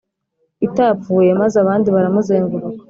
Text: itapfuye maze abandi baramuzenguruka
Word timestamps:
itapfuye 0.67 1.31
maze 1.41 1.55
abandi 1.63 1.87
baramuzenguruka 1.95 2.67